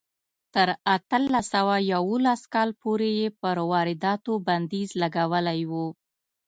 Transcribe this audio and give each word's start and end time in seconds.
تر 0.53 0.67
اتلس 0.95 1.45
سوه 1.53 1.75
یوولس 1.93 2.41
کاله 2.53 2.75
پورې 2.81 3.09
یې 3.19 3.27
پر 3.41 3.55
وارداتو 3.71 4.33
بندیز 4.47 4.89
لګولی 5.01 5.61
و. 5.69 5.71